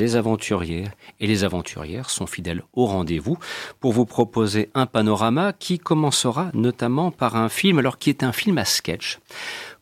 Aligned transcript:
Les 0.00 0.16
aventuriers 0.16 0.86
et 1.20 1.26
les 1.26 1.44
aventurières 1.44 2.08
sont 2.08 2.26
fidèles 2.26 2.62
au 2.72 2.86
rendez-vous 2.86 3.36
pour 3.80 3.92
vous 3.92 4.06
proposer 4.06 4.70
un 4.72 4.86
panorama 4.86 5.52
qui 5.52 5.78
commencera 5.78 6.50
notamment 6.54 7.10
par 7.10 7.36
un 7.36 7.50
film, 7.50 7.78
alors 7.80 7.98
qui 7.98 8.08
est 8.08 8.22
un 8.22 8.32
film 8.32 8.56
à 8.56 8.64
sketch 8.64 9.18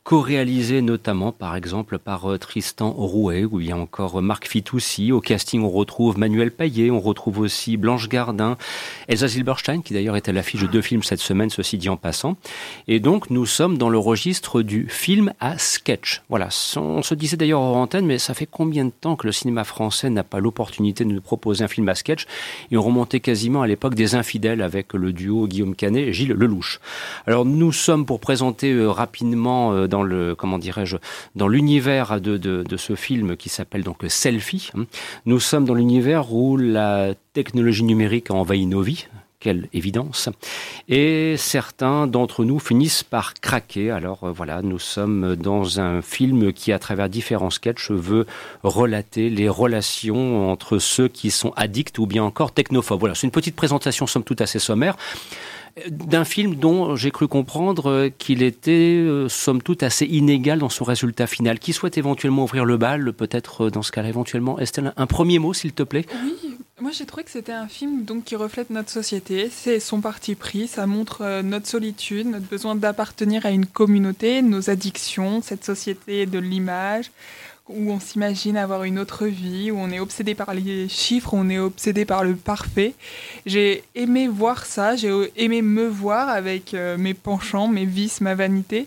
co-réalisé 0.08 0.80
notamment 0.80 1.32
par 1.32 1.54
exemple 1.54 1.98
par 1.98 2.32
euh, 2.32 2.38
Tristan 2.38 2.92
Rouet 2.92 3.44
ou 3.44 3.60
il 3.60 3.66
y 3.66 3.72
a 3.72 3.76
encore 3.76 4.22
Marc 4.22 4.48
Fitoussi. 4.48 5.12
Au 5.12 5.20
casting, 5.20 5.62
on 5.62 5.68
retrouve 5.68 6.18
Manuel 6.18 6.50
Payet, 6.50 6.90
on 6.90 6.98
retrouve 6.98 7.40
aussi 7.40 7.76
Blanche 7.76 8.08
Gardin, 8.08 8.56
Elsa 9.08 9.28
Silberstein 9.28 9.82
qui 9.82 9.92
d'ailleurs 9.92 10.16
est 10.16 10.26
à 10.30 10.32
l'affiche 10.32 10.62
de 10.62 10.66
deux 10.66 10.80
films 10.80 11.02
cette 11.02 11.20
semaine, 11.20 11.50
ceci 11.50 11.76
dit 11.76 11.90
en 11.90 11.98
passant. 11.98 12.38
Et 12.86 13.00
donc 13.00 13.28
nous 13.28 13.44
sommes 13.44 13.76
dans 13.76 13.90
le 13.90 13.98
registre 13.98 14.62
du 14.62 14.88
film 14.88 15.34
à 15.40 15.58
sketch. 15.58 16.22
Voilà, 16.30 16.48
on 16.76 17.02
se 17.02 17.14
disait 17.14 17.36
d'ailleurs 17.36 17.60
en 17.60 17.82
antenne, 17.82 18.06
mais 18.06 18.16
ça 18.16 18.32
fait 18.32 18.48
combien 18.50 18.86
de 18.86 18.92
temps 18.98 19.14
que 19.14 19.26
le 19.26 19.32
cinéma 19.32 19.64
français 19.64 20.08
n'a 20.08 20.24
pas 20.24 20.40
l'opportunité 20.40 21.04
de 21.04 21.10
nous 21.10 21.20
proposer 21.20 21.64
un 21.64 21.68
film 21.68 21.86
à 21.90 21.94
sketch 21.94 22.26
Et 22.70 22.78
on 22.78 22.82
remontait 22.82 23.20
quasiment 23.20 23.60
à 23.60 23.66
l'époque 23.66 23.94
des 23.94 24.14
infidèles 24.14 24.62
avec 24.62 24.94
le 24.94 25.12
duo 25.12 25.46
Guillaume 25.46 25.74
Canet 25.74 26.08
et 26.08 26.12
Gilles 26.14 26.32
Lelouch. 26.32 26.80
Alors 27.26 27.44
nous 27.44 27.72
sommes 27.72 28.06
pour 28.06 28.20
présenter 28.20 28.72
euh, 28.72 28.90
rapidement 28.90 29.72
euh, 29.74 29.86
dans 29.86 29.97
dans 30.04 30.34
comment 30.34 30.58
dirais-je 30.58 30.96
dans 31.34 31.48
l'univers 31.48 32.20
de, 32.20 32.36
de, 32.36 32.76
ce 32.76 32.94
film 32.94 33.36
qui 33.36 33.48
s'appelle 33.48 33.82
donc 33.82 34.04
Selfie. 34.08 34.70
Hein. 34.76 34.84
Nous 35.26 35.40
sommes 35.40 35.64
dans 35.64 35.74
l'univers 35.74 36.32
où 36.32 36.56
la 36.56 37.14
technologie 37.32 37.84
numérique 37.84 38.30
a 38.30 38.34
envahi 38.34 38.66
nos 38.66 38.82
vies. 38.82 39.06
Quelle 39.40 39.68
évidence. 39.72 40.28
Et 40.88 41.36
certains 41.36 42.08
d'entre 42.08 42.44
nous 42.44 42.58
finissent 42.58 43.04
par 43.04 43.34
craquer. 43.34 43.92
Alors 43.92 44.24
euh, 44.24 44.32
voilà, 44.32 44.62
nous 44.62 44.80
sommes 44.80 45.36
dans 45.36 45.78
un 45.78 46.02
film 46.02 46.52
qui, 46.52 46.72
à 46.72 46.80
travers 46.80 47.08
différents 47.08 47.50
sketchs, 47.50 47.92
veut 47.92 48.26
relater 48.64 49.30
les 49.30 49.48
relations 49.48 50.50
entre 50.50 50.80
ceux 50.80 51.06
qui 51.06 51.30
sont 51.30 51.52
addicts 51.54 52.00
ou 52.00 52.06
bien 52.06 52.24
encore 52.24 52.50
technophobes. 52.50 52.98
Voilà, 52.98 53.14
c'est 53.14 53.28
une 53.28 53.30
petite 53.30 53.54
présentation, 53.54 54.08
somme 54.08 54.24
toute, 54.24 54.40
assez 54.40 54.58
sommaire 54.58 54.96
d'un 55.90 56.24
film 56.24 56.54
dont 56.54 56.96
j'ai 56.96 57.10
cru 57.10 57.28
comprendre 57.28 57.90
euh, 57.90 58.08
qu'il 58.10 58.42
était, 58.42 58.96
euh, 58.98 59.28
somme 59.28 59.62
toute, 59.62 59.82
assez 59.82 60.06
inégal 60.06 60.58
dans 60.58 60.68
son 60.68 60.84
résultat 60.84 61.26
final. 61.26 61.58
Qui 61.58 61.72
souhaite 61.72 61.98
éventuellement 61.98 62.44
ouvrir 62.44 62.64
le 62.64 62.76
bal, 62.76 63.12
peut-être 63.12 63.66
euh, 63.66 63.70
dans 63.70 63.82
ce 63.82 63.92
cas-là 63.92 64.08
éventuellement 64.08 64.58
Estelle, 64.58 64.92
un 64.96 65.06
premier 65.06 65.38
mot, 65.38 65.54
s'il 65.54 65.72
te 65.72 65.82
plaît 65.82 66.06
Oui, 66.24 66.56
moi 66.80 66.90
j'ai 66.92 67.06
trouvé 67.06 67.24
que 67.24 67.30
c'était 67.30 67.52
un 67.52 67.68
film 67.68 68.04
donc, 68.04 68.24
qui 68.24 68.36
reflète 68.36 68.70
notre 68.70 68.90
société. 68.90 69.50
C'est 69.50 69.80
son 69.80 70.00
parti 70.00 70.34
pris, 70.34 70.68
ça 70.68 70.86
montre 70.86 71.42
notre 71.42 71.66
solitude, 71.66 72.26
notre 72.26 72.46
besoin 72.46 72.74
d'appartenir 72.74 73.46
à 73.46 73.50
une 73.50 73.66
communauté, 73.66 74.42
nos 74.42 74.70
addictions, 74.70 75.42
cette 75.42 75.64
société 75.64 76.26
de 76.26 76.38
l'image 76.38 77.10
où 77.68 77.90
on 77.90 78.00
s'imagine 78.00 78.56
avoir 78.56 78.84
une 78.84 78.98
autre 78.98 79.26
vie, 79.26 79.70
où 79.70 79.78
on 79.78 79.90
est 79.90 80.00
obsédé 80.00 80.34
par 80.34 80.54
les 80.54 80.88
chiffres, 80.88 81.34
où 81.34 81.38
on 81.38 81.48
est 81.48 81.58
obsédé 81.58 82.04
par 82.04 82.24
le 82.24 82.34
parfait. 82.34 82.94
J'ai 83.46 83.84
aimé 83.94 84.28
voir 84.28 84.66
ça, 84.66 84.96
j'ai 84.96 85.12
aimé 85.36 85.62
me 85.62 85.86
voir 85.86 86.28
avec 86.28 86.74
euh, 86.74 86.96
mes 86.96 87.14
penchants, 87.14 87.68
mes 87.68 87.84
vices, 87.84 88.20
ma 88.20 88.34
vanité. 88.34 88.86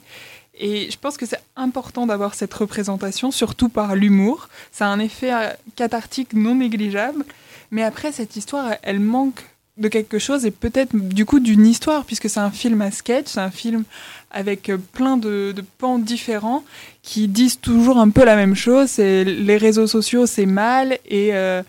Et 0.56 0.92
je 0.92 0.98
pense 0.98 1.18
que 1.18 1.26
c'est 1.26 1.42
important 1.56 2.06
d'avoir 2.06 2.34
cette 2.36 2.54
représentation, 2.54 3.32
surtout 3.32 3.70
par 3.70 3.96
l'humour. 3.96 4.50
Ça 4.72 4.88
a 4.88 4.90
un 4.90 5.00
effet 5.00 5.34
euh, 5.34 5.50
cathartique 5.76 6.34
non 6.34 6.56
négligeable. 6.56 7.26
Mais 7.72 7.84
après, 7.84 8.12
cette 8.12 8.36
histoire, 8.36 8.76
elle 8.82 9.00
manque 9.00 9.44
de 9.82 9.88
quelque 9.88 10.20
chose 10.20 10.46
et 10.46 10.52
peut-être 10.52 10.96
du 10.96 11.26
coup 11.26 11.40
d'une 11.40 11.66
histoire, 11.66 12.06
puisque 12.06 12.30
c'est 12.30 12.40
un 12.40 12.52
film 12.52 12.82
à 12.82 12.92
sketch, 12.92 13.28
c'est 13.28 13.40
un 13.40 13.52
film 13.52 13.84
avec 14.32 14.70
euh, 14.70 14.78
plein 14.78 15.18
de, 15.18 15.54
pans 15.78 16.00
différents 16.00 16.64
qui 17.04 17.28
disent 17.28 17.60
toujours 17.60 17.98
un 17.98 18.10
peu 18.10 18.24
la 18.24 18.36
même 18.36 18.56
chose. 18.56 18.90
C'est 18.90 19.24
les 19.24 19.58
réseaux 19.58 19.88
sociaux, 19.88 20.26
c'est 20.26 20.46
mal 20.46 20.98
et, 21.06 21.34
euh, 21.34 21.64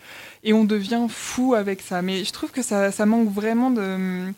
et 0.45 0.53
on 0.53 0.65
devient 0.65 1.07
fou 1.09 1.55
avec 1.55 1.81
ça. 1.81 2.03
Mais 2.03 2.25
je 2.25 2.33
trouve 2.33 2.51
que 2.51 2.63
ça, 2.63 2.93
ça 2.93 3.07
manque 3.07 3.33
vraiment 3.33 3.71
de 3.71 4.33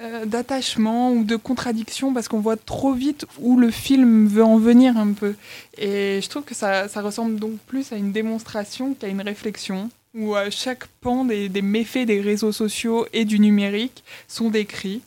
euh, 0.00 0.26
d'attachement 0.26 1.10
ou 1.10 1.24
de 1.24 1.34
contradiction 1.34 2.14
parce 2.14 2.28
qu'on 2.28 2.38
voit 2.38 2.56
trop 2.56 2.92
vite 2.92 3.26
où 3.40 3.58
le 3.58 3.72
film 3.72 4.28
veut 4.28 4.44
en 4.44 4.56
venir 4.56 4.96
un 4.96 5.12
peu. 5.12 5.34
Et 5.76 6.20
je 6.22 6.28
trouve 6.28 6.44
que 6.44 6.54
ça, 6.54 6.86
ça 6.86 7.02
ressemble 7.02 7.40
donc 7.40 7.58
plus 7.66 7.92
à 7.92 7.96
une 7.96 8.12
démonstration 8.12 8.94
qu'à 8.94 9.08
une 9.08 9.22
réflexion 9.22 9.90
où 10.18 10.34
chaque 10.50 10.86
pan 11.00 11.24
des, 11.24 11.62
méfaits 11.62 12.06
des 12.06 12.20
réseaux 12.20 12.52
sociaux 12.52 13.06
et 13.12 13.24
du 13.24 13.38
numérique 13.38 14.02
sont 14.26 14.50
décrits. 14.50 15.00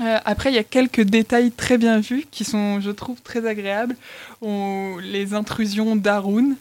Euh, 0.00 0.18
après, 0.24 0.50
il 0.50 0.54
y 0.54 0.58
a 0.58 0.64
quelques 0.64 1.00
détails 1.00 1.50
très 1.50 1.78
bien 1.78 2.00
vus 2.00 2.26
qui 2.30 2.44
sont, 2.44 2.80
je 2.80 2.90
trouve, 2.90 3.20
très 3.22 3.46
agréables. 3.46 3.96
les 4.42 5.34
intrusions 5.34 5.96
d'Arun, 5.96 6.54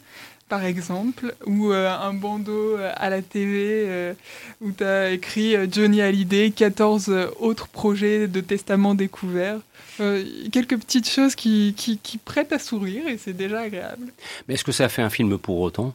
par 0.48 0.64
exemple, 0.64 1.36
ou 1.46 1.72
euh, 1.72 1.90
un 1.90 2.14
bandeau 2.14 2.78
euh, 2.78 2.92
à 2.96 3.10
la 3.10 3.22
TV 3.22 4.14
où 4.62 4.72
tu 4.72 4.84
as 4.84 5.12
écrit 5.12 5.56
Johnny 5.70 6.02
Hallyday, 6.02 6.52
14 6.52 7.12
autres 7.40 7.68
projets 7.68 8.28
de 8.28 8.40
testament 8.40 8.96
découverts. 8.96 9.60
quelques 9.98 10.78
petites 10.78 11.10
choses 11.10 11.36
qui, 11.36 11.74
qui 11.76 12.18
prêtent 12.18 12.54
à 12.54 12.60
sourire 12.60 13.06
et 13.08 13.18
c'est 13.18 13.34
déjà 13.34 13.62
agréable. 13.62 14.14
Mais 14.48 14.54
est-ce 14.54 14.64
que 14.64 14.72
ça 14.72 14.88
fait 14.88 15.02
un 15.02 15.10
film 15.10 15.38
pour 15.38 15.60
autant? 15.60 15.94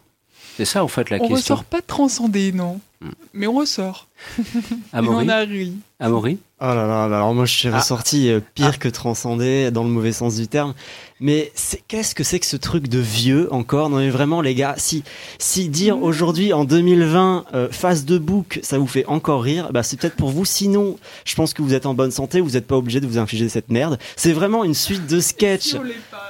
C'est 0.57 0.65
ça, 0.65 0.85
en 0.85 0.89
fait, 0.89 1.11
la 1.11 1.19
question. 1.19 1.35
On 1.35 1.37
ressort 1.37 1.65
pas 1.65 1.83
transcendé, 1.83 2.53
non? 2.53 2.81
Hmm. 3.01 3.11
Mais 3.33 3.47
on 3.47 3.55
ressort. 3.55 4.09
Amaury. 4.93 5.25
on 5.25 5.29
a 5.29 5.39
ri. 5.39 5.73
Amaury 5.99 6.39
Oh 6.63 6.67
là 6.67 6.87
là, 6.87 7.05
alors 7.05 7.33
moi 7.35 7.47
je 7.47 7.55
suis 7.55 7.69
ah. 7.69 7.79
ressorti 7.79 8.29
euh, 8.29 8.41
pire 8.55 8.73
ah. 8.75 8.79
que 8.79 8.89
transcendé 8.89 9.71
dans 9.71 9.83
le 9.83 9.89
mauvais 9.89 10.13
sens 10.13 10.37
du 10.37 10.47
terme. 10.47 10.75
Mais 11.19 11.53
qu'est-ce 11.89 12.15
que 12.15 12.23
c'est 12.23 12.39
que 12.39 12.45
ce 12.45 12.59
truc 12.59 12.87
de 12.89 12.99
vieux 12.99 13.51
encore? 13.51 13.89
Non 13.89 13.97
mais 13.97 14.11
vraiment 14.11 14.43
les 14.43 14.55
gars, 14.55 14.75
si 14.77 15.03
si 15.39 15.71
dire 15.71 15.97
mmh. 15.97 16.03
aujourd'hui 16.03 16.53
en 16.53 16.65
2020 16.67 17.47
euh, 17.55 17.69
face 17.71 18.05
de 18.05 18.19
bouc, 18.19 18.61
ça 18.63 18.77
vous 18.77 18.87
fait 18.87 19.07
encore 19.07 19.43
rire, 19.43 19.71
bah 19.73 19.83
c'est 19.83 19.99
peut-être 19.99 20.17
pour 20.17 20.29
vous. 20.29 20.45
Sinon, 20.45 20.99
je 21.25 21.35
pense 21.35 21.55
que 21.55 21.63
vous 21.63 21.73
êtes 21.73 21.87
en 21.87 21.95
bonne 21.95 22.11
santé, 22.11 22.43
vous 22.43 22.51
n'êtes 22.51 22.67
pas 22.67 22.77
obligé 22.77 23.01
de 23.01 23.07
vous 23.07 23.17
infliger 23.17 23.49
cette 23.49 23.71
merde. 23.71 23.99
C'est 24.17 24.33
vraiment 24.33 24.63
une 24.63 24.75
suite 24.75 25.07
de 25.07 25.19
sketchs. 25.19 25.77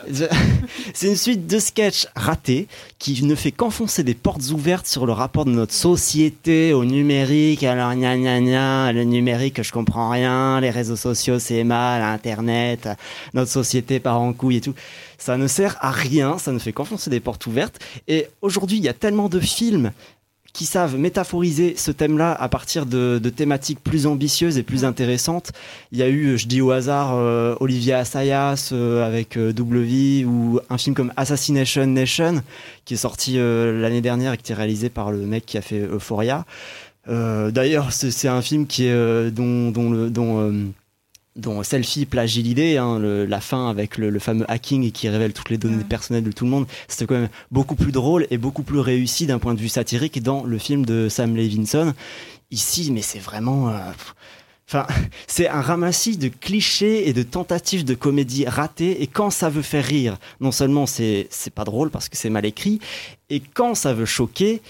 c'est 0.95 1.09
une 1.09 1.17
suite 1.17 1.49
de 1.49 1.59
sketchs 1.59 2.07
ratés 2.15 2.69
qui 3.01 3.25
ne 3.25 3.35
fait 3.35 3.51
qu'enfoncer 3.51 4.05
des 4.05 4.15
portes 4.15 4.51
ouvertes 4.51 4.87
sur 4.87 5.07
le 5.07 5.13
rapport 5.13 5.45
de 5.45 5.51
notre 5.51 5.75
société 5.75 6.60
au 6.73 6.85
numérique. 6.85 7.63
Alors 7.65 7.95
gna 7.95 8.17
gna 8.17 8.41
gna, 8.41 8.93
le 8.93 9.05
numérique, 9.05 9.63
je 9.63 9.73
comprends 9.73 10.11
rien. 10.11 10.61
Les 10.61 10.71
réseaux 10.71 10.97
sociaux, 10.97 11.39
c'est 11.39 11.65
mal. 11.65 12.03
Internet, 12.03 12.89
notre 13.35 13.51
société 13.51 14.01
part 14.01 14.21
en 14.21 14.33
couille 14.33 14.57
et 14.57 14.61
tout. 14.61 14.75
Ça 15.19 15.37
ne 15.37 15.47
sert 15.47 15.77
à 15.81 15.91
rien, 15.91 16.39
ça 16.39 16.53
ne 16.53 16.59
fait 16.59 16.73
qu'enfoncer 16.73 17.11
des 17.11 17.21
portes 17.21 17.47
ouvertes. 17.47 17.79
Et 18.09 18.29
aujourd'hui, 18.43 18.79
il 18.79 18.85
y 18.85 18.89
a 18.89 18.95
tellement 18.95 19.29
de 19.29 19.41
films 19.41 19.93
qui 20.53 20.67
savent 20.67 20.97
métaphoriser 20.97 21.75
ce 21.77 21.91
thème-là 21.91 22.33
à 22.33 22.49
partir 22.49 22.87
de, 22.87 23.19
thématiques 23.35 23.81
plus 23.83 24.07
ambitieuses 24.07 24.59
et 24.59 24.63
plus 24.63 24.85
intéressantes. 24.85 25.53
Il 25.93 25.99
y 25.99 26.03
a 26.03 26.09
eu, 26.09 26.37
je 26.39 26.47
dis 26.47 26.61
au 26.61 26.71
hasard, 26.71 27.15
euh, 27.15 27.55
Olivia 27.61 27.99
Assayas 27.99 28.71
euh, 28.73 29.07
avec 29.07 29.37
euh, 29.37 29.53
Double 29.53 29.81
V 29.81 30.25
ou 30.25 30.61
un 30.69 30.79
film 30.79 30.95
comme 30.95 31.13
Assassination 31.17 31.87
Nation 31.87 32.43
qui 32.85 32.95
est 32.95 32.99
sorti 32.99 33.37
l'année 33.37 34.01
dernière 34.01 34.33
et 34.33 34.37
qui 34.37 34.53
est 34.53 34.55
réalisé 34.55 34.89
par 34.89 35.13
le 35.13 35.19
mec 35.19 35.47
qui 35.47 35.59
a 35.59 35.63
fait 35.63 35.81
Euphoria. 35.81 36.45
D'ailleurs, 37.07 37.93
c'est 37.93 38.29
un 38.29 38.43
film 38.43 38.67
qui 38.67 38.87
est 38.87 39.31
dont, 39.31 39.71
dont, 39.71 39.91
le, 39.91 40.11
dont 40.11 40.53
dont 41.37 41.63
Selfie 41.63 42.07
plagie 42.07 42.43
l'idée, 42.43 42.77
hein, 42.77 42.99
la 42.99 43.41
fin 43.41 43.69
avec 43.69 43.99
le, 43.99 44.19
fameux 44.19 44.45
hacking 44.51 44.91
qui 44.93 45.09
révèle 45.09 45.33
toutes 45.33 45.51
les 45.51 45.59
données 45.59 45.85
personnelles 45.85 46.25
de 46.25 46.33
tout 46.33 46.45
le 46.45 46.51
monde, 46.51 46.67
c'était 46.89 47.07
quand 47.07 47.21
même 47.21 47.29
beaucoup 47.51 47.77
plus 47.77 47.93
drôle 47.93 48.27
et 48.31 48.39
beaucoup 48.39 48.63
plus 48.63 48.81
réussi 48.81 49.27
d'un 49.27 49.39
point 49.39 49.55
de 49.55 49.61
vue 49.61 49.69
satirique 49.69 50.23
dans 50.23 50.45
le 50.45 50.59
film 50.59 50.85
de 50.85 51.09
Sam 51.09 51.37
Levinson. 51.37 51.95
Ici, 52.51 52.91
mais 52.93 53.03
c'est 53.03 53.21
vraiment... 53.21 53.71
Euh, 53.71 53.79
enfin, 54.69 54.87
c'est 55.29 55.49
un 55.49 55.61
ramassis 55.61 56.17
de 56.17 56.29
clichés 56.29 57.09
et 57.09 57.13
de 57.13 57.23
tentatives 57.23 57.85
de 57.85 57.95
comédie 57.95 58.47
ratées. 58.47 59.03
Et 59.03 59.07
quand 59.07 59.31
ça 59.31 59.49
veut 59.49 59.63
faire 59.63 59.85
rire, 59.85 60.19
non 60.41 60.51
seulement 60.51 60.87
c'est 60.87 61.29
pas 61.55 61.65
drôle 61.65 61.91
parce 61.91 62.09
que 62.09 62.17
c'est 62.17 62.31
mal 62.31 62.45
écrit, 62.45 62.81
et 63.29 63.41
quand 63.41 63.77
ça 63.77 63.95
veut 63.95 64.07
choquer, 64.07 64.61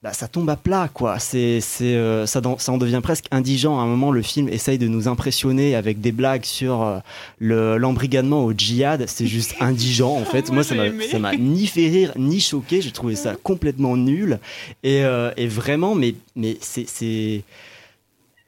bah, 0.00 0.12
ça 0.12 0.28
tombe 0.28 0.48
à 0.48 0.54
plat, 0.54 0.88
quoi. 0.92 1.18
C'est, 1.18 1.60
c'est, 1.60 1.96
euh, 1.96 2.24
ça, 2.24 2.40
ça 2.58 2.72
en 2.72 2.78
devient 2.78 3.00
presque 3.02 3.26
indigent. 3.32 3.80
À 3.80 3.82
un 3.82 3.86
moment, 3.86 4.12
le 4.12 4.22
film 4.22 4.48
essaye 4.48 4.78
de 4.78 4.86
nous 4.86 5.08
impressionner 5.08 5.74
avec 5.74 6.00
des 6.00 6.12
blagues 6.12 6.44
sur 6.44 6.82
euh, 6.82 6.98
le, 7.40 7.78
l'embrigadement 7.78 8.44
au 8.44 8.52
djihad. 8.52 9.04
C'est 9.08 9.26
juste 9.26 9.56
indigent, 9.60 10.14
en 10.14 10.24
fait. 10.24 10.52
Moi, 10.52 10.62
ça 10.62 10.76
m'a, 10.76 10.84
ça 11.10 11.18
m'a 11.18 11.34
ni 11.34 11.66
fait 11.66 11.88
rire, 11.88 12.12
ni 12.16 12.38
choqué. 12.38 12.80
J'ai 12.80 12.92
trouvé 12.92 13.16
ça 13.16 13.34
complètement 13.42 13.96
nul. 13.96 14.38
Et, 14.84 15.02
euh, 15.02 15.32
et 15.36 15.48
vraiment, 15.48 15.96
mais, 15.96 16.14
mais 16.36 16.56
c'est, 16.60 16.88
c'est, 16.88 17.42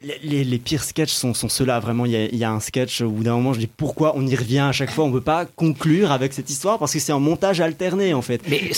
les, 0.02 0.58
pires 0.58 0.82
sketchs 0.82 1.12
sont, 1.12 1.34
sont 1.34 1.48
ceux-là. 1.48 1.78
Vraiment, 1.78 2.06
il 2.06 2.12
y, 2.12 2.44
a, 2.44 2.50
un 2.50 2.60
sketch 2.60 3.02
où 3.02 3.22
d'un 3.22 3.34
moment, 3.34 3.52
je 3.52 3.60
dis 3.60 3.66
pourquoi 3.66 4.14
on 4.16 4.26
y 4.26 4.34
revient 4.34 4.60
à 4.60 4.72
chaque 4.72 4.90
fois? 4.90 5.04
On 5.04 5.08
ne 5.08 5.12
peut 5.12 5.20
pas 5.20 5.44
conclure 5.44 6.10
avec 6.10 6.32
cette 6.32 6.48
histoire 6.48 6.78
parce 6.78 6.92
que 6.92 6.98
c'est 6.98 7.12
un 7.12 7.18
montage 7.18 7.60
alterné, 7.60 8.14
en 8.14 8.22
fait. 8.22 8.42
Mais, 8.48 8.70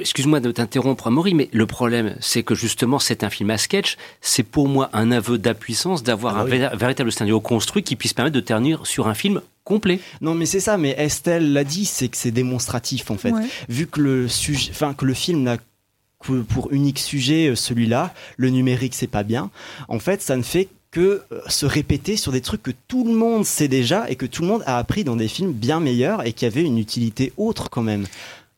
excuse-moi 0.00 0.40
de 0.40 0.50
t'interrompre, 0.52 1.06
Amaury, 1.06 1.34
mais 1.34 1.48
le 1.52 1.66
problème, 1.66 2.16
c'est 2.20 2.42
que 2.42 2.54
justement, 2.54 2.98
c'est 2.98 3.24
un 3.24 3.30
film 3.30 3.50
à 3.50 3.58
sketch. 3.58 3.96
C'est 4.20 4.42
pour 4.42 4.68
moi 4.68 4.90
un 4.92 5.10
aveu 5.10 5.38
d'impuissance 5.38 6.02
d'avoir 6.02 6.36
ah 6.36 6.42
un 6.42 6.76
véritable 6.76 7.10
scénario 7.12 7.40
construit 7.40 7.82
qui 7.82 7.96
puisse 7.96 8.12
permettre 8.12 8.36
de 8.36 8.40
tenir 8.40 8.86
sur 8.86 9.08
un 9.08 9.14
film 9.14 9.40
complet. 9.64 10.00
Non, 10.20 10.34
mais 10.34 10.46
c'est 10.46 10.60
ça. 10.60 10.76
Mais 10.76 10.94
Estelle 10.98 11.52
l'a 11.52 11.64
dit, 11.64 11.86
c'est 11.86 12.08
que 12.08 12.16
c'est 12.16 12.30
démonstratif, 12.30 13.10
en 13.10 13.16
fait. 13.16 13.32
Vu 13.68 13.86
que 13.86 14.00
le 14.00 14.28
sujet, 14.28 14.70
enfin, 14.70 14.92
que 14.92 15.06
le 15.06 15.14
film 15.14 15.42
n'a 15.42 15.56
pour, 16.48 16.72
unique 16.72 16.98
sujet 16.98 17.54
celui-là, 17.54 18.14
le 18.36 18.50
numérique 18.50 18.94
c'est 18.94 19.06
pas 19.06 19.22
bien. 19.22 19.50
En 19.88 19.98
fait, 19.98 20.22
ça 20.22 20.36
ne 20.36 20.42
fait 20.42 20.68
que 20.90 21.22
se 21.48 21.66
répéter 21.66 22.16
sur 22.16 22.32
des 22.32 22.40
trucs 22.40 22.62
que 22.62 22.70
tout 22.88 23.04
le 23.04 23.12
monde 23.12 23.44
sait 23.44 23.68
déjà 23.68 24.08
et 24.08 24.16
que 24.16 24.26
tout 24.26 24.42
le 24.42 24.48
monde 24.48 24.62
a 24.66 24.78
appris 24.78 25.04
dans 25.04 25.16
des 25.16 25.28
films 25.28 25.52
bien 25.52 25.80
meilleurs 25.80 26.26
et 26.26 26.32
qui 26.32 26.46
avaient 26.46 26.62
une 26.62 26.78
utilité 26.78 27.32
autre 27.36 27.68
quand 27.68 27.82
même. 27.82 28.06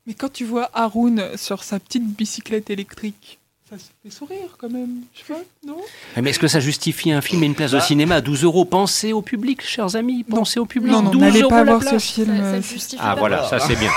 Mais 0.06 0.14
quand 0.14 0.32
tu 0.32 0.44
vois 0.44 0.70
Haroun 0.72 1.36
sur 1.36 1.64
sa 1.64 1.78
petite 1.80 2.06
bicyclette 2.06 2.70
électrique, 2.70 3.38
ça 3.70 3.76
se 3.76 3.84
fait 4.02 4.10
sourire 4.10 4.56
quand 4.56 4.70
même, 4.70 5.02
je 5.14 5.18
sais 5.20 5.32
pas, 5.34 5.40
non? 5.66 5.76
Mais 6.16 6.30
est-ce 6.30 6.38
que 6.38 6.48
ça 6.48 6.58
justifie 6.60 7.12
un 7.12 7.20
film 7.20 7.42
et 7.42 7.46
une 7.46 7.54
place 7.54 7.72
de 7.72 7.80
cinéma 7.80 8.14
à 8.16 8.20
12 8.22 8.44
euros? 8.44 8.64
Pensez 8.64 9.12
au 9.12 9.20
public, 9.20 9.62
chers 9.62 9.94
amis, 9.94 10.24
pensez 10.24 10.58
au 10.58 10.64
public. 10.64 10.90
Non, 10.92 11.02
non, 11.02 11.10
12 11.10 11.20
n'allez 11.20 11.42
pas 11.42 11.64
voir 11.64 11.82
ce 11.82 11.98
film. 11.98 12.34
Ça- 12.36 12.62
ça 12.62 12.96
euh, 12.96 12.96
Ah 12.98 13.14
pas. 13.14 13.18
voilà, 13.20 13.44
ça 13.48 13.58
c'est 13.60 13.76
bien. 13.76 13.90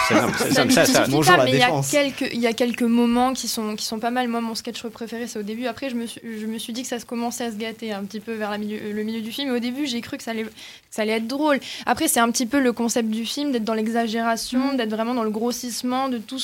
Ça, 0.70 0.86
ça, 0.86 1.06
bonjour 1.08 1.32
pas, 1.34 1.38
la 1.38 1.44
mais 1.46 1.52
il 1.52 1.58
y 1.60 1.62
a 1.62 1.68
défense. 1.68 1.90
quelques 1.90 2.30
il 2.34 2.40
y 2.42 2.48
a 2.48 2.54
quelques 2.54 2.82
moments 2.84 3.34
qui 3.34 3.48
sont 3.48 3.76
qui 3.78 3.86
sont 3.86 4.00
pas 4.00 4.12
mal. 4.12 4.28
Moi, 4.28 4.42
mon 4.42 4.56
sketch 4.56 4.84
préféré, 4.88 5.28
c'est 5.28 5.40
au 5.40 5.44
début. 5.44 5.68
Après, 5.68 5.90
je 5.90 5.96
me 5.96 6.06
suis 6.06 6.20
je 6.42 6.46
me 6.46 6.58
suis 6.58 6.74
dit 6.74 6.82
que 6.82 6.88
ça 6.90 7.00
se 7.00 7.06
commençait 7.06 7.46
à 7.46 7.52
se 7.52 7.56
gâter 7.58 7.94
un 7.94 8.04
petit 8.04 8.20
peu 8.20 8.34
vers 8.34 8.50
la 8.52 8.58
milieu, 8.58 8.78
le 8.94 9.04
milieu 9.04 9.22
du 9.22 9.32
film. 9.32 9.48
Et 9.50 9.52
au 9.52 9.60
début, 9.60 9.86
j'ai 9.88 10.02
cru 10.02 10.18
que 10.18 10.24
ça 10.24 10.32
allait 10.32 10.44
que 10.44 10.50
ça 10.90 11.04
allait 11.04 11.14
être 11.14 11.28
drôle. 11.28 11.60
Après, 11.86 12.08
c'est 12.10 12.20
un 12.20 12.30
petit 12.32 12.46
peu 12.46 12.60
le 12.60 12.74
concept 12.74 13.10
du 13.10 13.26
film 13.26 13.52
d'être 13.54 13.64
dans 13.64 13.74
l'exagération, 13.74 14.74
Mm. 14.74 14.78
d'être 14.78 14.90
vraiment 14.90 15.14
dans 15.14 15.24
le 15.24 15.30
grossissement 15.30 16.10
de 16.10 16.18
tout 16.18 16.40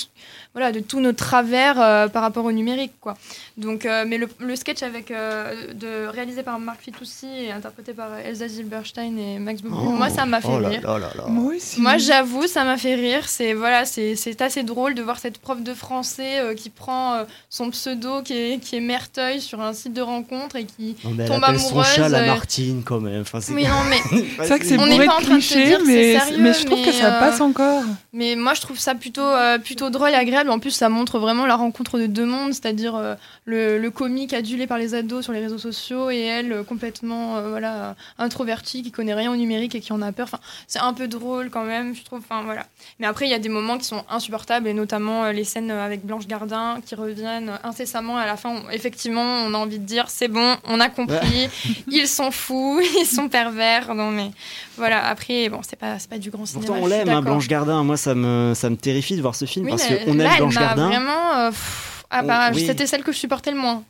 voilà 0.54 0.72
de 0.72 0.80
tous 0.80 1.00
nos 1.00 1.14
travers 1.14 1.80
euh, 1.82 2.08
par 2.08 2.22
rapport 2.22 2.46
au 2.46 2.52
numérique 2.52 2.94
quoi. 3.02 3.17
Donc, 3.58 3.86
euh, 3.86 4.06
mais 4.08 4.18
le, 4.18 4.28
le 4.40 4.56
sketch 4.56 4.84
avec 4.84 5.12
euh, 5.12 5.74
de 5.74 6.08
réalisé 6.08 6.44
par 6.44 6.60
Marc 6.60 6.82
Fitoussi 6.82 7.28
et 7.28 7.52
interprété 7.52 7.94
par 7.94 8.16
Elsa 8.18 8.48
Zilberstein 8.48 9.18
et 9.18 9.40
Max 9.40 9.62
Boublil, 9.62 9.90
moi, 9.90 10.10
ça 10.10 10.26
m'a 10.26 10.42
fait 10.42 10.48
oh 10.52 10.58
rire. 10.58 10.82
là 10.84 11.00
là 11.00 11.10
là. 11.16 11.24
Moi 11.28 11.56
aussi. 11.56 11.82
Moi, 11.82 11.98
j'avoue, 11.98 12.48
ça 12.48 12.64
m'a 12.64 12.78
fait 12.78 12.96
rire. 12.96 13.28
C'est 13.28 13.54
voilà, 13.54 13.86
c'est 13.86 14.16
c'est 14.16 14.42
assez 14.42 14.64
drôle 14.64 14.94
de 14.94 15.02
voir 15.02 15.20
cette 15.20 15.40
prof 15.40 15.62
de 15.62 15.74
français 15.74 16.40
euh, 16.40 16.54
qui 16.54 16.70
prend 16.70 17.14
euh, 17.14 17.24
son 17.50 17.70
pseudo 17.72 18.22
qui 18.22 18.34
est, 18.34 18.60
qui 18.60 18.76
est 18.76 18.80
Merteuil 18.80 19.42
sur 19.42 19.62
un 19.62 19.74
site 19.74 19.94
de 19.94 20.02
rencontre 20.02 20.56
et 20.56 20.66
qui. 20.66 20.96
Non, 21.04 21.12
mais 21.12 21.24
elle 21.24 21.30
tombe 21.30 21.44
appelle 21.44 21.60
son 21.60 21.70
amoureuse, 21.70 21.88
chat 21.88 22.10
la 22.10 22.26
Martine 22.26 22.84
quand 22.86 23.00
même. 23.00 23.22
Enfin, 23.22 23.42
c'est 23.42 23.54
Oui, 23.54 23.64
non, 23.64 23.84
mais 23.90 23.98
C'est 24.38 24.48
vrai 24.48 24.60
que 24.60 24.66
c'est 24.66 24.78
On 24.78 24.86
n'est 24.86 24.94
bourré 24.94 25.06
pas 25.08 25.14
de 25.14 25.18
en 25.18 25.22
train 25.22 25.36
de 25.38 25.42
te 25.42 25.54
clichés, 25.54 25.78
mais, 25.86 26.20
sérieux, 26.20 26.38
mais 26.40 26.54
je 26.54 26.66
trouve 26.66 26.86
que 26.86 26.92
ça 26.92 27.16
euh, 27.16 27.20
passe 27.20 27.42
encore. 27.42 27.84
Mais 28.14 28.36
moi, 28.36 28.54
je 28.54 28.62
trouve 28.62 28.78
ça 28.80 28.96
plutôt, 28.96 29.22
euh, 29.22 29.58
plutôt 29.58 29.90
drôle 29.90 30.10
et 30.10 30.16
agréable. 30.16 30.50
En 30.50 30.60
plus, 30.60 30.72
ça 30.72 30.90
montre 30.90 31.20
vraiment 31.20 31.46
la 31.46 31.56
rencontre 31.56 32.00
de 32.00 32.06
deux 32.08 32.26
mondes, 32.26 32.54
c'est-à-dire 32.54 33.07
euh, 33.12 33.16
le, 33.46 33.78
le 33.80 33.92
comique 33.92 34.34
adulé 34.34 34.68
par 34.68 34.78
les 34.78 34.94
ados 34.96 35.24
sur 35.24 35.34
les 35.34 35.40
réseaux 35.40 35.58
sociaux 35.58 36.10
et 36.10 36.20
elle 36.20 36.52
euh, 36.54 36.64
complètement 36.64 37.38
euh, 37.38 37.50
voilà, 37.50 37.96
introvertie, 38.18 38.84
qui 38.84 38.92
connaît 38.92 39.14
rien 39.14 39.32
au 39.32 39.36
numérique 39.36 39.76
et 39.76 39.80
qui 39.80 39.94
en 39.94 40.02
a 40.02 40.12
peur. 40.12 40.28
Enfin, 40.32 40.40
c'est 40.68 40.80
un 40.80 40.94
peu 40.94 41.08
drôle 41.08 41.50
quand 41.50 41.64
même, 41.64 41.96
je 41.96 42.04
trouve. 42.04 42.20
Enfin, 42.20 42.44
voilà. 42.44 42.66
Mais 43.00 43.08
après, 43.08 43.26
il 43.26 43.32
y 43.32 43.34
a 43.34 43.40
des 43.40 43.50
moments 43.50 43.78
qui 43.78 43.86
sont 43.86 44.04
insupportables 44.10 44.68
et 44.68 44.74
notamment 44.74 45.30
les 45.32 45.44
scènes 45.44 45.72
avec 45.72 46.06
Blanche 46.06 46.28
Gardin 46.28 46.80
qui 46.86 46.96
reviennent 46.96 47.52
incessamment. 47.64 48.18
À 48.18 48.26
la 48.26 48.38
fin, 48.38 48.50
on- 48.50 48.70
effectivement, 48.72 49.22
on 49.46 49.54
a 49.54 49.58
envie 49.58 49.80
de 49.80 49.86
dire 49.86 50.06
c'est 50.10 50.28
bon, 50.28 50.56
on 50.66 50.80
a 50.80 50.90
compris, 50.90 51.50
ils 51.92 52.08
sont 52.08 52.32
fous, 52.32 52.80
ils 53.00 53.06
sont 53.06 53.30
pervers. 53.30 53.94
Non, 53.96 54.12
mais 54.12 54.32
voilà. 54.78 55.08
Après, 55.08 55.50
bon, 55.50 55.62
c'est 55.68 55.76
pas, 55.78 56.00
c'est 56.00 56.10
pas 56.10 56.18
du 56.18 56.30
grand 56.30 56.46
cinéma. 56.46 56.68
Pourtant, 56.68 56.84
on 56.84 56.88
l'aime, 56.88 57.10
hein. 57.10 57.22
Blanche 57.22 57.48
Gardin. 57.48 57.84
Moi, 57.84 57.98
ça 57.98 58.16
me, 58.16 58.54
ça 58.56 58.70
me 58.70 58.76
terrifie 58.78 59.16
de 59.16 59.22
voir 59.22 59.36
ce 59.36 59.46
film 59.46 59.66
Oui, 59.66 59.72
parce 59.72 59.86
qu'on 59.88 60.20
aime 60.20 60.38
Blanche 60.38 60.56
Gardin. 60.56 60.88
Vraiment, 60.88 61.50
pff, 61.50 61.87
ah 62.10 62.22
bah, 62.24 62.52
oui. 62.54 62.66
c'était 62.66 62.88
celle 62.88 63.04
que 63.04 63.12
je 63.12 63.18
supportais 63.18 63.52
le 63.52 63.58
moins 63.58 63.84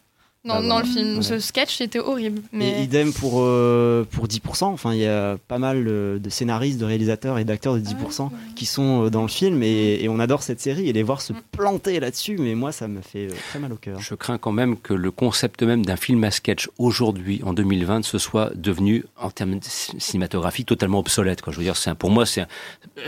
dans, 0.48 0.56
Bah 0.56 0.62
dans 0.62 0.68
voilà. 0.68 0.86
le 0.86 0.92
film. 0.92 1.18
Ouais. 1.18 1.22
Ce 1.24 1.40
sketch 1.40 1.82
était 1.82 2.00
horrible. 2.00 2.42
Et 2.60 2.84
idem 2.84 3.14
pour, 3.14 3.42
euh, 3.42 4.06
pour 4.10 4.28
10%. 4.28 4.66
Enfin, 4.66 4.94
il 4.94 5.00
y 5.00 5.06
a 5.06 5.38
pas 5.48 5.60
mal 5.60 5.86
euh, 5.88 6.18
de 6.20 6.30
scénaristes, 6.30 6.80
de 6.80 6.86
réalisateurs 6.86 7.38
et 7.38 7.46
d'acteurs 7.46 7.76
de 7.76 7.80
10% 7.82 8.30
qui 8.56 8.66
sont 8.66 9.06
euh, 9.06 9.10
dans 9.10 9.22
le 9.22 9.28
film 9.28 9.62
et, 9.64 10.04
et 10.04 10.10
on 10.10 10.20
adore 10.20 10.42
cette 10.44 10.60
série 10.62 10.90
et 10.90 10.94
les 10.94 11.04
voir 11.04 11.22
se 11.22 11.34
Mm. 11.34 11.42
planter 11.52 12.00
là-dessus. 12.00 12.38
Mais 12.40 12.56
moi, 12.56 12.72
ça 12.72 12.88
me 12.88 13.02
fait 13.02 13.28
euh, 13.28 13.34
très 13.50 13.60
mal 13.60 13.72
au 13.74 13.76
cœur. 13.76 14.00
Je 14.00 14.16
crains 14.16 14.38
quand 14.38 14.52
même 14.54 14.78
que 14.80 14.94
le 14.94 15.12
concept 15.12 15.62
même 15.64 15.86
d'un 15.86 15.98
film 15.98 16.24
à 16.24 16.32
sketch 16.32 16.70
aujourd'hui, 16.78 17.42
en 17.46 17.54
2020, 17.54 18.04
ce 18.06 18.18
soit 18.18 18.52
devenu, 18.56 19.04
en 19.20 19.30
termes 19.30 19.60
de 19.60 19.64
c- 19.64 19.92
cinématographiques, 20.00 20.68
totalement 20.68 21.00
obsolète. 21.00 21.42
Quoi. 21.42 21.52
Je 21.54 21.58
veux 21.58 21.64
dire, 21.64 21.76
c'est 21.76 21.90
un- 21.90 21.96
pour 21.96 22.10
moi, 22.10 22.26
c'est 22.26 22.42
un, 22.42 22.48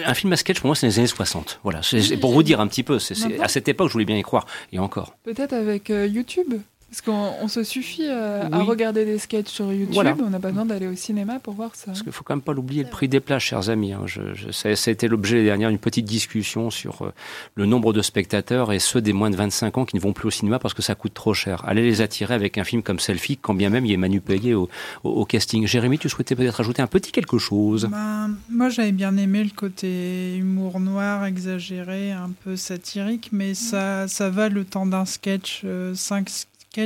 un 0.05 0.13
film 0.13 0.33
à 0.33 0.37
sketch. 0.37 0.59
Pour 0.59 0.67
moi, 0.67 0.75
c'est 0.75 0.87
les 0.87 0.99
années 0.99 1.07
60. 1.07 1.59
Voilà, 1.63 1.81
c'est 1.81 2.17
pour 2.17 2.31
vous 2.33 2.43
dire 2.43 2.59
un 2.59 2.67
petit 2.67 2.83
peu. 2.83 2.99
c'est 2.99 3.15
c'est- 3.15 3.39
à 3.39 3.47
cette 3.47 3.67
époque, 3.67 3.87
je 3.87 3.93
voulais 3.93 4.05
bien 4.05 4.17
y 4.17 4.21
croire. 4.21 4.45
Et 4.73 4.79
encore. 4.79 5.15
Peut-être 5.23 5.53
avec 5.53 5.89
euh, 5.89 6.05
YouTube. 6.07 6.53
Parce 6.89 7.01
qu'on 7.01 7.31
on 7.43 7.47
se 7.47 7.63
suffit 7.63 8.05
euh, 8.07 8.47
à 8.51 8.63
regarder 8.63 9.05
des 9.05 9.19
sketchs 9.19 9.49
sur 9.49 9.71
YouTube. 9.71 9.93
Voilà. 9.93 10.15
On 10.25 10.29
n'a 10.31 10.39
pas 10.39 10.49
besoin 10.49 10.65
d'aller 10.65 10.87
au 10.87 10.95
cinéma 10.95 11.39
pour 11.39 11.53
voir 11.53 11.75
ça. 11.75 11.85
Parce 11.87 12.01
qu'il 12.01 12.11
faut 12.11 12.23
quand 12.23 12.35
même 12.35 12.41
pas 12.41 12.53
l'oublier, 12.53 12.83
le 12.83 12.89
prix 12.89 13.07
des 13.07 13.19
places, 13.19 13.43
chers 13.43 13.69
amis. 13.69 13.93
hein. 13.93 14.01
Je, 14.07 14.33
je- 14.33 14.49
ça, 14.51 14.75
ça 14.75 14.89
a 14.89 14.91
été 14.91 15.07
l'objet 15.07 15.35
l'année 15.35 15.45
dernière 15.47 15.69
d'une 15.69 15.77
petite 15.77 16.05
discussion 16.05 16.71
sur 16.71 17.03
euh, 17.03 17.13
le 17.55 17.67
nombre 17.67 17.93
de 17.93 18.01
spectateurs 18.01 18.71
et 18.73 18.79
ceux 18.79 19.01
des 19.01 19.13
moins 19.13 19.29
de 19.29 19.35
25 19.35 19.77
ans 19.77 19.85
qui 19.85 19.95
ne 19.97 20.01
vont 20.01 20.13
plus 20.13 20.27
au 20.27 20.31
cinéma 20.31 20.57
parce 20.57 20.73
que 20.73 20.81
ça 20.81 20.95
coûte 20.95 21.13
trop 21.13 21.33
cher. 21.35 21.63
Allez 21.67 21.83
les 21.83 22.01
attirer 22.01 22.33
avec 22.33 22.57
un 22.57 22.63
film 22.63 22.81
comme 22.81 22.99
Selfie, 22.99 23.37
quand 23.37 23.53
bien 23.53 23.69
même 23.69 23.85
il 23.85 23.91
est 23.91 23.97
manipulé 23.97 24.55
au, 24.55 24.67
au, 25.03 25.09
au 25.11 25.25
casting. 25.25 25.67
Jérémy, 25.67 25.99
tu 25.99 26.09
souhaitais 26.09 26.35
peut-être 26.35 26.59
ajouter 26.59 26.81
un 26.81 26.87
petit 26.87 27.11
quelque 27.11 27.37
chose? 27.37 27.87
Ben, 27.91 28.31
moi, 28.49 28.69
j'avais 28.69 28.91
bien 28.91 29.15
aimé 29.17 29.43
le 29.43 29.51
côté 29.55 30.37
humour 30.37 30.79
noir, 30.79 31.23
exagéré, 31.25 32.11
un 32.13 32.31
peu 32.43 32.55
satirique, 32.55 33.29
mais 33.31 33.53
ça, 33.53 34.07
ça 34.07 34.29
va 34.31 34.49
le 34.49 34.65
temps 34.65 34.87
d'un 34.87 35.05
sketch. 35.05 35.61
Euh, 35.65 35.93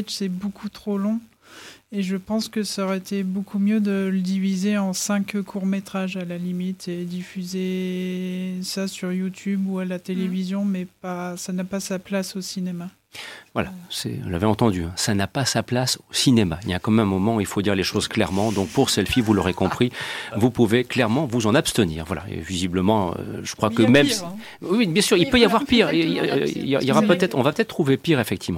c'est 0.08 0.30
beaucoup 0.30 0.70
trop 0.70 0.98
long. 0.98 1.20
Et 1.96 2.02
je 2.02 2.18
pense 2.18 2.50
que 2.50 2.64
ça 2.64 2.86
aurait 2.86 2.98
été 2.98 3.22
beaucoup 3.22 3.60
mieux 3.60 3.80
de 3.80 4.10
le 4.12 4.20
diviser 4.20 4.80
en 4.80 4.94
cinq 4.94 5.40
courts-métrages 5.44 6.18
à 6.18 6.26
la 6.26 6.40
limite 6.40 6.88
et 6.88 7.04
diffuser 7.04 8.56
ça 8.64 8.88
sur 8.88 9.12
YouTube 9.14 9.68
ou 9.68 9.78
à 9.80 9.86
la 9.86 10.00
télévision, 10.00 10.66
mais 10.66 10.88
pas, 11.02 11.38
ça 11.38 11.54
n'a 11.54 11.64
pas 11.64 11.80
sa 11.80 12.00
place 12.00 12.36
au 12.36 12.42
cinéma. 12.42 12.90
Voilà, 13.54 13.72
c'est, 13.92 14.20
on 14.26 14.30
l'avait 14.30 14.48
entendu, 14.48 14.86
hein. 14.86 14.92
ça 14.96 15.14
n'a 15.14 15.28
pas 15.28 15.46
sa 15.46 15.62
place 15.62 16.00
au 16.10 16.14
cinéma. 16.16 16.60
Il 16.64 16.72
y 16.72 16.74
a 16.74 16.80
quand 16.80 16.90
même 16.90 17.02
un 17.06 17.10
moment 17.10 17.36
où 17.36 17.42
il 17.42 17.46
faut 17.46 17.62
dire 17.62 17.76
les 17.76 17.84
choses 17.84 18.08
clairement. 18.08 18.52
Donc 18.52 18.70
pour 18.70 18.90
Selfie, 18.90 19.22
vous 19.22 19.36
l'aurez 19.36 19.54
compris, 19.54 19.92
vous 20.36 20.50
pouvez 20.50 20.84
clairement 20.84 21.28
vous 21.28 21.46
en 21.46 21.54
abstenir. 21.54 22.06
Voilà, 22.06 22.24
et 22.32 22.40
visiblement, 22.40 23.14
euh, 23.20 23.42
je 23.44 23.56
crois 23.56 23.70
que 23.70 23.84
il 23.84 23.90
même... 23.92 24.08
pire, 24.08 24.24
hein. 24.26 24.36
Oui, 24.64 24.88
bien 24.88 25.04
sûr, 25.04 25.18
il 25.18 25.26
Oui, 25.26 25.30
peut 25.30 25.40
y 25.40 25.46
avoir 25.46 25.66
pire. 25.66 25.94
Il 25.94 26.00
y, 26.10 26.18
exactement, 26.18 26.46
il 26.48 26.68
y 26.70 26.76
a 26.76 26.80
il 26.80 26.82
y- 26.82 26.84
il 26.84 26.88
y 26.88 26.92
aura 26.92 27.04
peut-être, 27.04 27.36
on 27.38 27.44
va 27.44 27.52
peut-être 27.54 27.68
trouver 27.68 27.98
pire 27.98 28.20
effectivement. 28.20 28.52